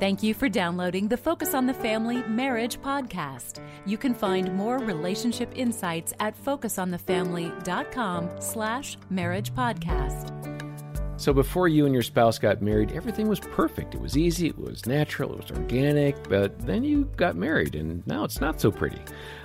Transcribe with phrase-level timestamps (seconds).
[0.00, 3.60] Thank you for downloading the Focus on the Family Marriage podcast.
[3.84, 10.38] You can find more relationship insights at focusonthefamily.com slash marriage podcast.
[11.20, 13.96] So before you and your spouse got married, everything was perfect.
[13.96, 18.06] It was easy, it was natural, it was organic, but then you got married and
[18.06, 19.00] now it's not so pretty.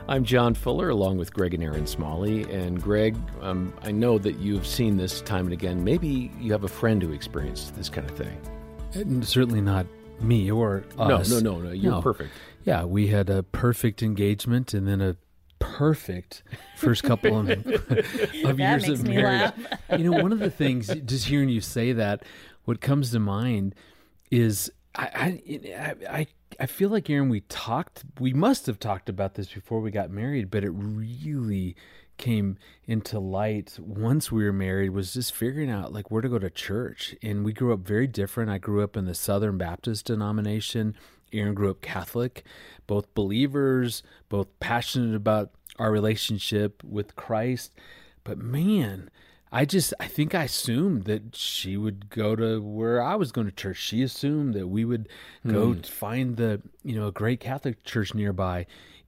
[0.07, 2.43] I'm John Fuller along with Greg and Erin Smalley.
[2.43, 5.83] And Greg, um, I know that you've seen this time and again.
[5.83, 9.23] Maybe you have a friend who experienced this kind of thing.
[9.23, 9.87] Certainly not
[10.19, 11.29] me or us.
[11.29, 11.71] No, no, no, no.
[11.71, 12.01] You're no.
[12.01, 12.31] perfect.
[12.63, 15.17] Yeah, we had a perfect engagement and then a
[15.59, 16.43] perfect
[16.75, 17.49] first couple of,
[18.45, 19.53] of years of marriage.
[19.97, 22.23] you know, one of the things, just hearing you say that,
[22.65, 23.75] what comes to mind
[24.31, 26.27] is I, I, I,
[26.59, 30.09] I feel like Erin, we talked, we must have talked about this before we got
[30.09, 31.75] married, but it really
[32.23, 36.39] came into light once we were married was just figuring out like where to go
[36.39, 37.17] to church.
[37.21, 38.49] And we grew up very different.
[38.49, 40.95] I grew up in the Southern Baptist denomination.
[41.33, 42.45] Erin grew up Catholic,
[42.87, 47.73] both believers, both passionate about our relationship with Christ.
[48.23, 49.09] But man,
[49.51, 53.47] I just I think I assumed that she would go to where I was going
[53.47, 53.77] to church.
[53.77, 55.09] She assumed that we would
[55.45, 55.85] go mm.
[55.85, 58.65] find the you know a great Catholic church nearby,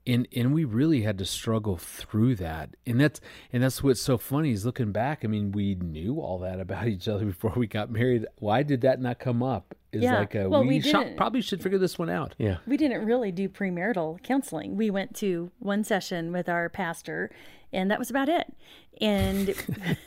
[0.08, 2.76] and and we really had to struggle through that.
[2.86, 3.20] And that's
[3.52, 6.88] and that's what's so funny is looking back i mean we knew all that about
[6.96, 8.26] each other before we got married.
[8.40, 9.76] Why did that not come up?
[9.92, 10.20] Is yeah.
[10.20, 12.36] like a, well, we, we didn't, probably should figure this one out.
[12.38, 12.58] Yeah.
[12.68, 14.76] We didn't really do premarital counseling.
[14.76, 17.32] We went to one session with our pastor
[17.72, 18.54] and that was about it.
[19.00, 19.56] And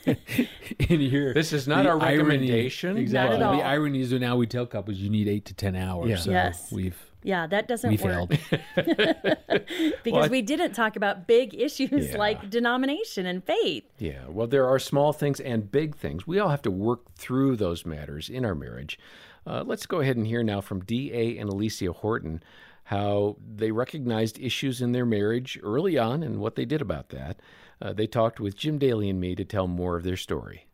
[0.79, 3.37] in here this is not our recommendation irony, exactly.
[3.39, 6.09] The irony is that now we tell couples you need eight to ten hours.
[6.09, 6.17] Yeah.
[6.17, 6.71] so yes.
[6.71, 8.29] we've yeah, that doesn't we work.
[8.75, 12.17] because well, we didn't talk about big issues yeah.
[12.17, 13.83] like denomination and faith.
[13.97, 16.25] Yeah, well, there are small things and big things.
[16.25, 18.97] We all have to work through those matters in our marriage.
[19.45, 21.37] Uh, let's go ahead and hear now from D.A.
[21.37, 22.43] and Elicia Horton
[22.89, 27.39] how they recognized issues in their marriage early on and what they did about that.
[27.79, 30.65] Uh, they talked with Jim Daly and me to tell more of their story.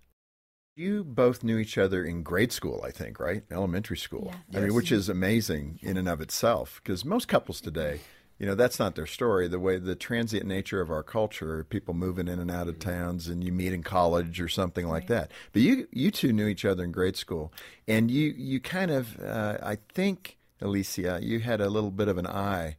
[0.77, 3.43] You both knew each other in grade school, I think, right?
[3.49, 4.33] Elementary school.
[4.49, 4.59] Yeah.
[4.59, 8.01] I mean, which is amazing in and of itself because most couples today,
[8.37, 9.47] you know, that's not their story.
[9.47, 13.29] The way the transient nature of our culture, people moving in and out of towns
[13.29, 15.31] and you meet in college or something like that.
[15.53, 17.53] But you you two knew each other in grade school
[17.87, 22.17] and you you kind of uh, I think Elicia, you had a little bit of
[22.17, 22.75] an eye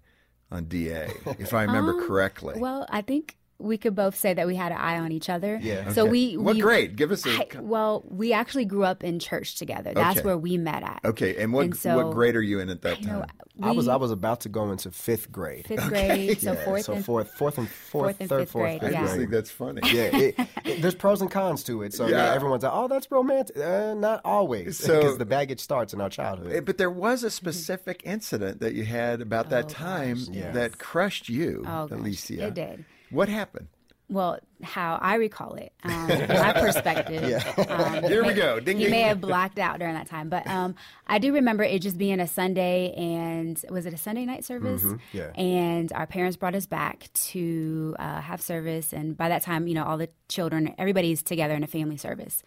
[0.50, 1.08] on DA,
[1.38, 2.60] if I remember um, correctly.
[2.60, 5.58] Well, I think we could both say that we had an eye on each other.
[5.62, 5.92] Yeah.
[5.92, 6.10] So okay.
[6.10, 6.96] we, what we grade?
[6.96, 7.30] Give us a.
[7.30, 9.94] I, well, we actually grew up in church together.
[9.94, 10.26] That's okay.
[10.26, 11.00] where we met at.
[11.04, 13.18] Okay, and what and so, what grade are you in at that I time?
[13.20, 15.66] Know, we, I was I was about to go into fifth grade.
[15.66, 18.50] Fifth grade, so yeah, fourth, so and, fourth, fourth and fourth, fourth and third, fifth
[18.50, 18.80] fourth, grade.
[18.80, 19.00] fifth yeah.
[19.00, 19.80] I just think that's funny.
[19.84, 21.94] yeah, it, it, there's pros and cons to it.
[21.94, 22.34] So yeah.
[22.34, 26.10] everyone's like, "Oh, that's romantic." Uh, not always, so, because the baggage starts in our
[26.10, 26.52] childhood.
[26.52, 30.54] Eh, but there was a specific incident that you had about that oh, time yes.
[30.54, 32.48] that crushed you, oh, Elicia.
[32.48, 32.84] It did.
[33.10, 33.68] What happened?
[34.08, 37.28] well, how I recall it, um, my perspective.
[37.28, 37.64] Yeah.
[37.64, 38.60] Um, Here we may, go.
[38.60, 38.92] Ding, he ding.
[38.92, 40.76] may have blacked out during that time, but um,
[41.08, 44.82] I do remember it just being a Sunday, and was it a Sunday night service?
[44.82, 44.96] Mm-hmm.
[45.12, 45.30] Yeah.
[45.34, 49.74] And our parents brought us back to uh, have service, and by that time, you
[49.74, 52.42] know, all the children, everybody's together in a family service.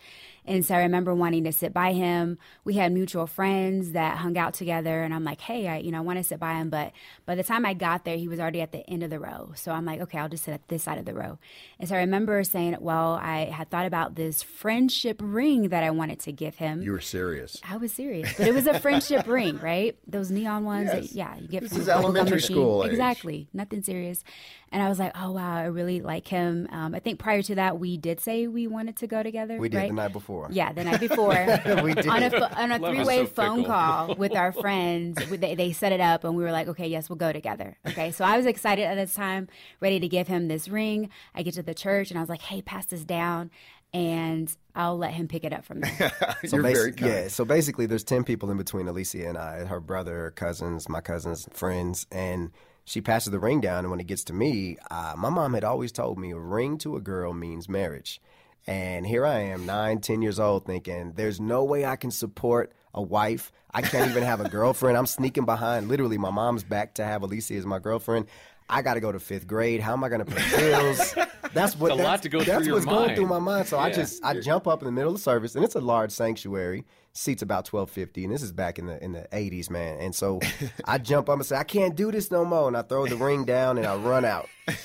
[0.50, 2.40] And so I remember wanting to sit by him.
[2.64, 6.00] We had mutual friends that hung out together, and I'm like, hey, I, you know,
[6.00, 6.72] I want to sit by him.
[6.72, 6.92] But
[7.28, 9.52] by the time I got there, he was already at the end of the row.
[9.56, 11.38] So I'm like, okay, I'll just sit at this side of the row.
[11.80, 15.92] And so I remember saying, well, I had thought about this friendship ring that I
[15.92, 16.82] wanted to give him.
[16.82, 17.62] You were serious.
[17.64, 19.96] I was serious, but it was a friendship ring, right?
[20.08, 20.90] Those neon ones.
[20.92, 21.10] Yes.
[21.10, 22.56] That, yeah, you get this from is elementary machine.
[22.56, 22.90] school age.
[22.92, 24.24] Exactly, nothing serious.
[24.72, 26.68] And I was like, oh wow, I really like him.
[26.72, 29.58] Um, I think prior to that, we did say we wanted to go together.
[29.58, 29.90] We did right?
[29.90, 30.48] the night before.
[30.52, 31.30] Yeah, the night before.
[31.84, 32.08] we did.
[32.08, 33.74] On a, on a three way so phone fickle.
[33.74, 35.18] call with our friends.
[35.30, 37.78] They, they set it up and we were like, okay, yes, we'll go together.
[37.88, 38.12] Okay.
[38.12, 39.48] So I was excited at this time,
[39.80, 41.10] ready to give him this ring.
[41.34, 43.50] I get to the church and I was like, hey, pass this down
[43.94, 45.92] and I'll let him pick it up from there.
[46.44, 47.12] You're basi- very kind.
[47.12, 50.88] Yeah, so basically, there's 10 people in between Elicia and I her brother, her cousins,
[50.88, 52.06] my cousins, friends.
[52.12, 52.52] And
[52.90, 53.86] she passes the ring down.
[53.86, 56.80] And when it gets to me, uh, my mom had always told me a ring
[56.80, 58.20] to a girl means marriage.
[58.66, 62.72] And here I am, nine, ten years old, thinking there's no way I can support
[62.96, 63.52] a wife.
[63.72, 64.98] I can't even have a girlfriend.
[64.98, 68.26] I'm sneaking behind literally my mom's back to have Elicia as my girlfriend.
[68.70, 69.82] I got to go to fifth grade.
[69.82, 71.16] How am I going to pay bills?
[71.54, 73.68] That's what a that's, lot to go that's through what's your going through my mind.
[73.68, 75.82] So I just I jump up in the middle of the service, and it's a
[75.82, 76.86] large sanctuary.
[77.14, 80.00] Seats about twelve fifty, and this is back in the in the eighties, man.
[80.00, 80.42] And so
[80.86, 83.16] I jump up and say, I can't do this no more, and I throw the
[83.16, 84.48] ring down and I run out.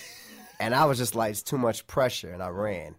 [0.61, 2.95] And I was just like, it's too much pressure, and I ran.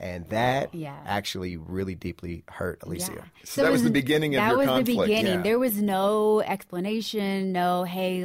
[0.00, 0.96] And that yeah.
[1.04, 3.16] actually really deeply hurt Elicia.
[3.16, 3.22] Yeah.
[3.42, 5.34] So, so, that was, was the beginning of that was the beginning.
[5.34, 5.42] Yeah.
[5.42, 8.24] There was no explanation, no, hey,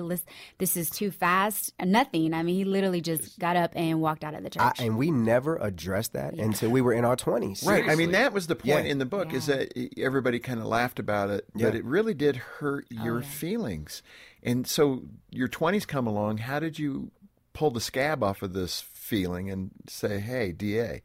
[0.60, 2.36] this is too fast, nothing.
[2.36, 4.62] I mean, he literally just got up and walked out of the church.
[4.62, 7.66] I, and we never addressed that until we were in our 20s.
[7.66, 7.90] Right.
[7.90, 11.00] I mean, that was the point in the book is that everybody kind of laughed
[11.00, 14.04] about it, but it really did hurt oh, your feelings.
[14.44, 16.38] And so your 20s come along.
[16.38, 17.12] How did you
[17.54, 21.02] pull the scab off of this feeling and say, hey, DA,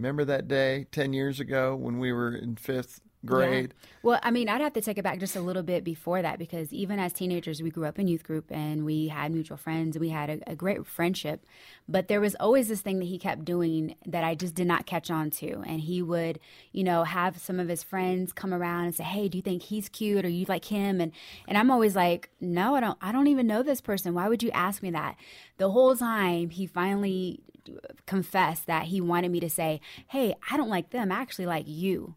[0.00, 3.74] remember that day 10 years ago when we were in fifth grade.
[3.76, 3.88] Yeah.
[4.02, 6.38] Well, I mean, I'd have to take it back just a little bit before that
[6.38, 9.98] because even as teenagers, we grew up in youth group and we had mutual friends.
[9.98, 11.44] We had a, a, great friendship,
[11.86, 14.86] but there was always this thing that he kept doing that I just did not
[14.86, 15.62] catch on to.
[15.66, 16.40] And he would,
[16.72, 19.64] you know, have some of his friends come around and say, "Hey, do you think
[19.64, 21.12] he's cute or you like him?" And
[21.46, 22.96] and I'm always like, "No, I don't.
[23.02, 24.14] I don't even know this person.
[24.14, 25.16] Why would you ask me that?"
[25.58, 27.42] The whole time, he finally
[28.06, 31.12] confessed that he wanted me to say, "Hey, I don't like them.
[31.12, 32.14] I actually like you."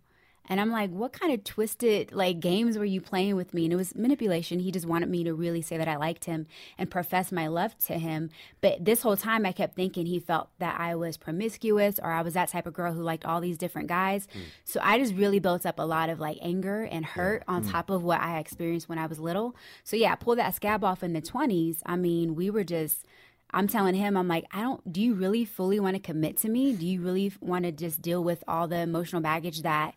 [0.50, 3.64] And I'm like, what kind of twisted like games were you playing with me?
[3.64, 4.60] And it was manipulation.
[4.60, 6.48] He just wanted me to really say that I liked him
[6.78, 8.30] and profess my love to him.
[8.60, 12.22] But this whole time I kept thinking he felt that I was promiscuous or I
[12.22, 14.28] was that type of girl who liked all these different guys.
[14.28, 14.42] Mm.
[14.66, 17.56] So I just really built up a lot of like anger and hurt yeah.
[17.56, 17.72] on mm.
[17.72, 19.56] top of what I experienced when I was little.
[19.86, 21.78] So yeah, pull that scab off in the 20s.
[21.86, 23.06] I mean, we were just
[23.54, 26.50] I'm telling him, I'm like, I don't, do you really fully want to commit to
[26.50, 26.74] me?
[26.74, 29.96] Do you really want to just deal with all the emotional baggage that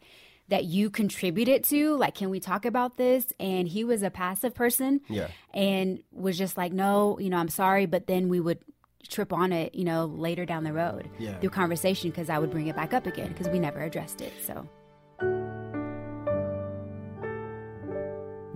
[0.49, 4.55] that you contributed to like can we talk about this and he was a passive
[4.55, 8.61] person yeah and was just like no you know i'm sorry but then we would
[9.09, 11.37] trip on it you know later down the road yeah.
[11.41, 14.33] through conversation because i would bring it back up again because we never addressed it
[14.47, 14.69] so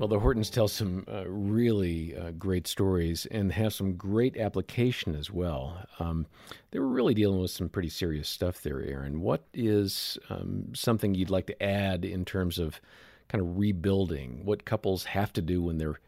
[0.01, 5.15] Well, the Hortons tell some uh, really uh, great stories and have some great application
[5.15, 5.85] as well.
[5.99, 6.27] Um,
[6.71, 9.21] they were really dealing with some pretty serious stuff there, Erin.
[9.21, 12.81] What is um, something you'd like to add in terms of
[13.29, 14.41] kind of rebuilding?
[14.47, 16.01] What couples have to do when they're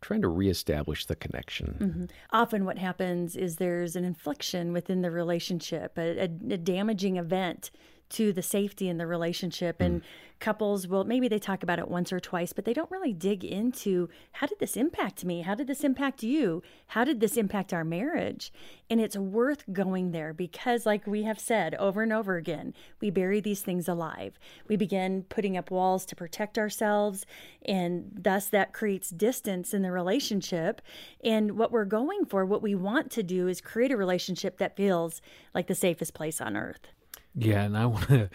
[0.00, 1.76] trying to reestablish the connection.
[1.78, 2.04] Mm-hmm.
[2.32, 7.70] Often, what happens is there's an infliction within the relationship, a, a, a damaging event
[8.10, 9.78] to the safety in the relationship.
[9.78, 9.86] Mm.
[9.86, 10.02] And
[10.40, 13.44] couples will maybe they talk about it once or twice, but they don't really dig
[13.44, 15.42] into how did this impact me?
[15.42, 16.62] How did this impact you?
[16.88, 18.52] How did this impact our marriage?
[18.88, 23.10] And it's worth going there because, like we have said over and over again, we
[23.10, 24.38] bury these things alive.
[24.66, 27.26] We begin putting up walls to protect ourselves,
[27.64, 30.80] and thus that creates distance in the relationship.
[31.22, 34.76] And what we're going for, what we want to do, is create a relationship that
[34.76, 35.20] feels
[35.54, 36.88] like the safest place on earth.
[37.34, 38.30] Yeah, and I want to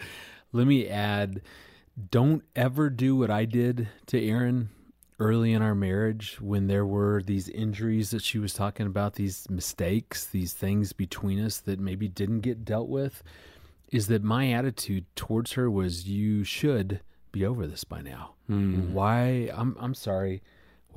[0.52, 1.42] let me add
[2.10, 4.68] don't ever do what I did to Erin
[5.18, 9.48] early in our marriage when there were these injuries that she was talking about, these
[9.48, 13.22] mistakes, these things between us that maybe didn't get dealt with.
[13.92, 17.00] Is that my attitude towards her was you should
[17.32, 18.34] be over this by now.
[18.50, 18.90] Mm.
[18.90, 20.42] Why I'm I'm sorry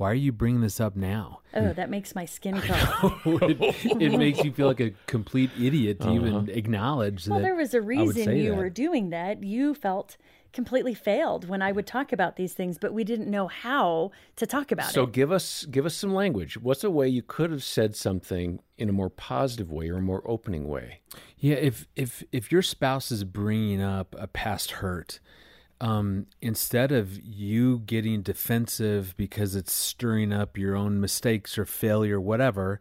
[0.00, 1.42] why are you bringing this up now?
[1.52, 3.20] Oh, that makes my skin crawl.
[3.26, 6.14] it, it, makes you feel like a complete idiot to uh-huh.
[6.14, 7.42] even acknowledge well, that.
[7.42, 8.56] Well, there was a reason you that.
[8.56, 9.42] were doing that.
[9.42, 10.16] You felt
[10.54, 14.46] completely failed when I would talk about these things, but we didn't know how to
[14.46, 15.04] talk about so it.
[15.04, 16.56] So give us give us some language.
[16.56, 20.02] What's a way you could have said something in a more positive way or a
[20.02, 21.00] more opening way?
[21.36, 25.20] Yeah, if if if your spouse is bringing up a past hurt,
[25.80, 32.20] um, instead of you getting defensive because it's stirring up your own mistakes or failure,
[32.20, 32.80] whatever,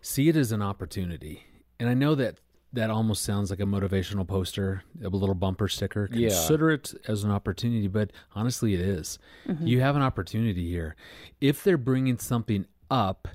[0.00, 1.44] see it as an opportunity.
[1.78, 2.38] And I know that
[2.72, 6.06] that almost sounds like a motivational poster, a little bumper sticker.
[6.06, 6.74] Consider yeah.
[6.74, 9.18] it as an opportunity, but honestly, it is.
[9.48, 9.66] Mm-hmm.
[9.66, 10.94] You have an opportunity here.
[11.40, 13.26] If they're bringing something up,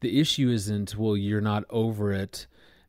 [0.00, 2.46] the issue isn't, well, you're not over it.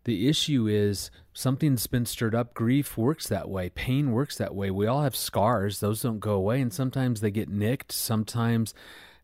[0.08, 2.54] The issue is something's been stirred up.
[2.54, 3.68] Grief works that way.
[3.68, 4.72] Pain works that way.
[4.72, 5.82] We all have scars.
[5.82, 6.62] Those don't go away.
[6.62, 7.92] And sometimes they get nicked.
[7.92, 8.74] Sometimes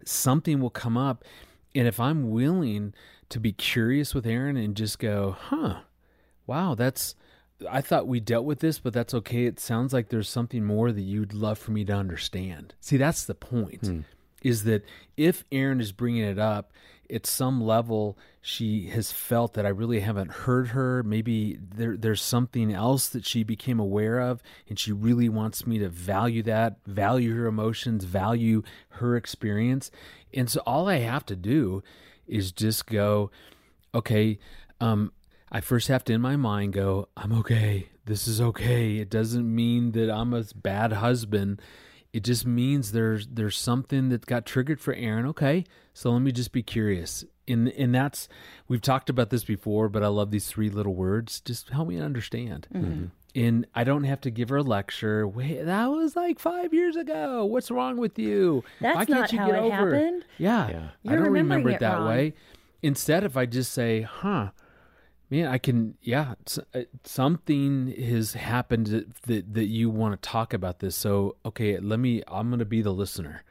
[0.04, 1.24] something will come up.
[1.74, 2.94] And if I'm willing
[3.30, 5.84] to be curious with Erin and just go, huh,
[6.48, 7.16] wow, that's,
[7.72, 9.46] I thought we dealt with this, but that's okay.
[9.46, 12.76] It sounds like there's something more that you'd love for me to understand.
[12.82, 13.86] See, that's the point.
[13.86, 14.00] Hmm.
[14.44, 14.86] Is that
[15.18, 16.72] if Erin is bringing it up
[17.10, 21.02] at some level she has felt that I really haven't heard her.
[21.02, 25.80] Maybe there, there's something else that she became aware of, and she really wants me
[25.80, 29.92] to value that, value her emotions, value her experience.
[30.34, 31.84] And so all I have to do
[32.28, 33.32] is just go,
[33.96, 34.40] okay,
[34.82, 35.14] um,
[35.50, 37.88] I first have to in my mind go, I'm okay.
[38.04, 38.98] This is okay.
[38.98, 41.62] It doesn't mean that I'm a bad husband
[42.14, 45.26] it just means there's there's something that got triggered for Erin.
[45.26, 47.26] Okay, so let me just be curious.
[47.48, 48.30] And and that's
[48.70, 51.42] we've talked about this before, but I love these three little words.
[51.42, 52.68] Just help me understand.
[52.74, 53.06] Mm-hmm.
[53.36, 55.28] and I don't have to give her a lecture.
[55.28, 57.44] Wait, that was like five years ago.
[57.46, 58.64] What's wrong with you?
[58.80, 59.72] That's Why can't not you how get it over?
[59.96, 60.26] happened.
[60.38, 60.88] Yeah, Yeah.
[61.06, 62.08] I You're don't remember it it that wrong.
[62.08, 62.34] way.
[62.82, 64.52] Instead, if I just say, "Huh."
[65.34, 66.36] Man, I can, yeah.
[66.76, 70.96] uh, Something has happened that, that that you want to talk about this.
[70.96, 72.22] So, okay, let me.
[72.28, 73.44] I'm going to be the listener.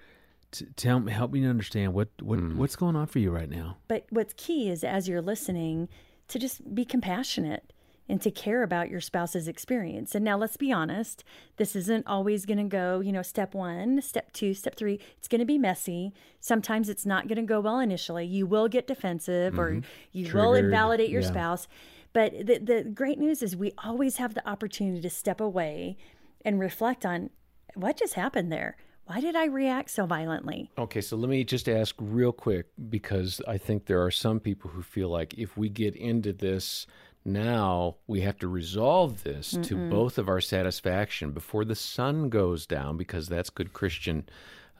[0.52, 3.50] T- tell me, help me to understand what what what's going on for you right
[3.50, 3.78] now.
[3.88, 5.88] But what's key is as you're listening
[6.28, 7.72] to just be compassionate
[8.12, 10.14] and to care about your spouse's experience.
[10.14, 11.24] And now let's be honest,
[11.56, 15.00] this isn't always going to go, you know, step 1, step 2, step 3.
[15.16, 16.12] It's going to be messy.
[16.38, 18.26] Sometimes it's not going to go well initially.
[18.26, 19.88] You will get defensive or mm-hmm.
[20.12, 21.28] you will invalidate your yeah.
[21.28, 21.68] spouse.
[22.12, 25.96] But the the great news is we always have the opportunity to step away
[26.44, 27.30] and reflect on
[27.76, 28.76] what just happened there.
[29.06, 30.70] Why did I react so violently?
[30.76, 34.68] Okay, so let me just ask real quick because I think there are some people
[34.68, 36.86] who feel like if we get into this
[37.24, 42.66] now, we have to resolve this to both of our satisfaction before the sun goes
[42.66, 44.28] down because that's good Christian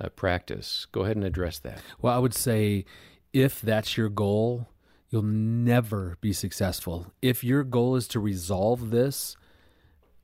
[0.01, 0.87] uh, practice.
[0.91, 1.81] Go ahead and address that.
[2.01, 2.85] Well, I would say
[3.33, 4.69] if that's your goal,
[5.11, 7.13] you'll never be successful.
[7.23, 9.37] If your goal is to resolve this,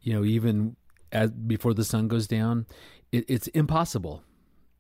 [0.01, 0.77] you know, even
[1.13, 2.67] as, before the sun goes down,
[3.13, 4.23] it, it's impossible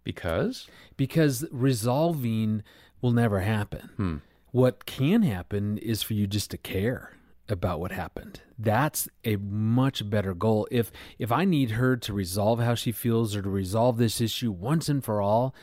[0.02, 0.66] Because?
[0.96, 2.62] because resolving
[3.00, 4.22] will never happen.
[4.50, 7.12] What can happen is for you just to care
[7.48, 8.40] about what happened.
[8.58, 10.66] That's a much better goal.
[10.70, 14.50] If if I need her to resolve how she feels or to resolve this issue
[14.50, 15.54] once and for all,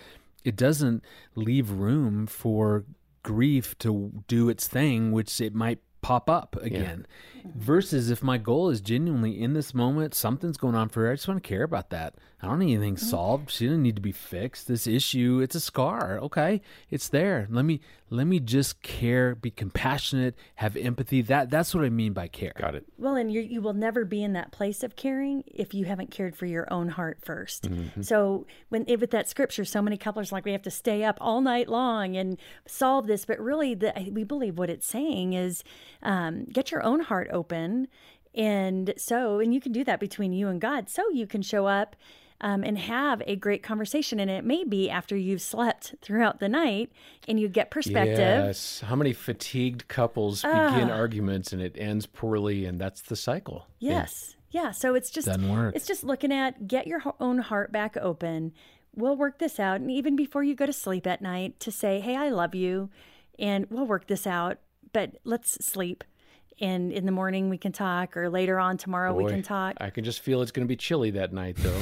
[0.43, 1.03] it doesn't
[1.35, 2.85] leave room for
[3.23, 7.07] grief to do its thing, which it might pop up again.
[7.55, 11.11] Versus if my goal is genuinely in this moment, something's going on for her.
[11.11, 12.13] I just want to care about that.
[12.45, 13.49] I don't need anything solved.
[13.49, 14.67] She didn't need to be fixed.
[14.67, 16.19] This issue, it's a scar.
[16.19, 16.61] Okay.
[16.91, 17.47] It's there.
[17.49, 21.23] Let me let me just care, be compassionate, have empathy.
[21.23, 22.53] That that's what I mean by care.
[22.55, 22.85] Got it.
[22.97, 26.11] Well, and you you will never be in that place of caring if you haven't
[26.11, 30.35] cared for your own heart 1st So when with that scripture, so many couples are
[30.35, 32.37] like we have to stay up all night long and
[32.67, 35.63] solve this, but really, the, we believe what it's saying is
[36.03, 37.87] um, get your own heart open,
[38.35, 41.65] and so and you can do that between you and God, so you can show
[41.65, 41.95] up.
[42.41, 44.19] Um, and have a great conversation.
[44.19, 46.91] And it may be after you've slept throughout the night
[47.29, 48.17] and you get perspective.
[48.17, 48.81] Yes.
[48.85, 53.67] How many fatigued couples begin arguments and it ends poorly, and that's the cycle.
[53.79, 54.35] Yes.
[54.51, 54.71] Yeah.
[54.71, 58.51] So it's just it's just looking at get your own heart back open.
[58.93, 62.01] We'll work this out, and even before you go to sleep at night, to say,
[62.01, 62.89] "Hey, I love you,"
[63.39, 64.57] and we'll work this out.
[64.93, 66.03] But let's sleep,
[66.59, 69.75] and in the morning we can talk, or later on tomorrow we can talk.
[69.81, 71.81] I can just feel it's going to be chilly that night, though.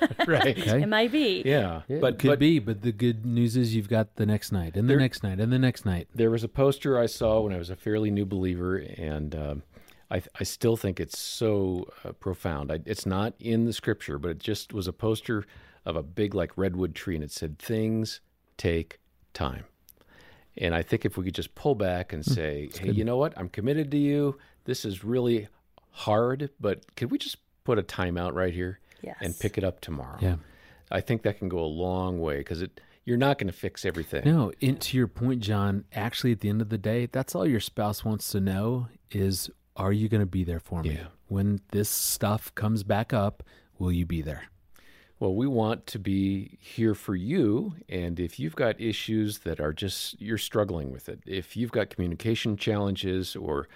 [0.26, 0.58] right.
[0.58, 0.82] Okay.
[0.82, 1.42] It might be.
[1.44, 1.82] Yeah.
[1.88, 4.76] But but could but be, but the good news is you've got the next night
[4.76, 6.08] and the next night and the next night.
[6.14, 9.62] there was a poster I saw when I was a fairly new believer, and um,
[10.10, 12.70] I, I still think it's so uh, profound.
[12.70, 15.46] I, it's not in the scripture, but it just was a poster
[15.84, 18.20] of a big, like, redwood tree, and it said, Things
[18.56, 19.00] take
[19.32, 19.64] time.
[20.56, 23.16] And I think if we could just pull back and hmm, say, hey, you know
[23.16, 23.32] what?
[23.36, 24.38] I'm committed to you.
[24.64, 25.48] This is really
[25.90, 28.80] hard, but could we just put a timeout right here
[29.20, 30.18] and pick it up tomorrow?
[30.20, 30.36] Yeah.
[30.90, 33.84] I think that can go a long way because it you're not going to fix
[33.84, 34.22] everything.
[34.24, 37.46] No, and to your point, John, actually at the end of the day, that's all
[37.46, 40.94] your spouse wants to know is are you going to be there for me?
[40.94, 41.06] Yeah.
[41.26, 43.42] When this stuff comes back up,
[43.78, 44.44] will you be there?
[45.22, 47.76] Well, we want to be here for you.
[47.88, 51.90] And if you've got issues that are just, you're struggling with it, if you've got
[51.90, 53.68] communication challenges or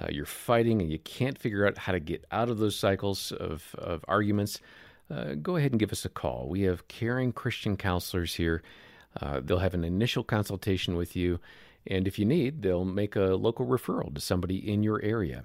[0.00, 3.30] uh, you're fighting and you can't figure out how to get out of those cycles
[3.30, 4.58] of, of arguments,
[5.10, 6.48] uh, go ahead and give us a call.
[6.48, 8.62] We have caring Christian counselors here.
[9.20, 11.40] Uh, they'll have an initial consultation with you.
[11.86, 15.44] And if you need, they'll make a local referral to somebody in your area.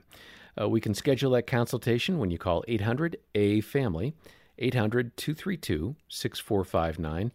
[0.58, 4.14] Uh, we can schedule that consultation when you call 800 A Family,
[4.62, 7.32] 800 232 6459.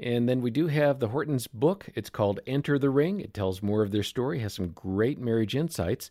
[0.00, 1.86] And then we do have the Hortons book.
[1.94, 3.20] It's called Enter the Ring.
[3.20, 6.10] It tells more of their story, has some great marriage insights.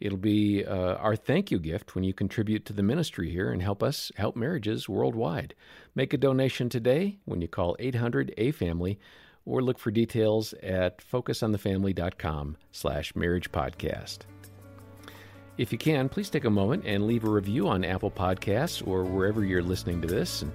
[0.00, 3.62] It'll be uh, our thank you gift when you contribute to the ministry here and
[3.62, 5.54] help us help marriages worldwide.
[5.94, 8.98] Make a donation today when you call 800 A Family
[9.44, 14.20] or look for details at focusonthefamily.com slash marriage podcast.
[15.56, 19.04] If you can, please take a moment and leave a review on Apple Podcasts or
[19.04, 20.42] wherever you're listening to this.
[20.42, 20.52] And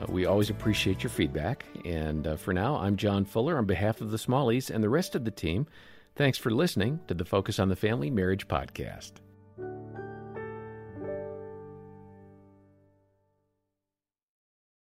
[0.00, 1.64] uh, we always appreciate your feedback.
[1.84, 5.16] And uh, for now, I'm John Fuller on behalf of the Smalleys and the rest
[5.16, 5.66] of the team.
[6.14, 9.12] Thanks for listening to the Focus on the Family Marriage Podcast.